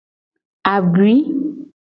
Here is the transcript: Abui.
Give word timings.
Abui. 0.73 1.15